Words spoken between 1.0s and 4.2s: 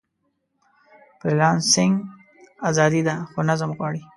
فریلانسنګ ازادي ده، خو نظم غواړي.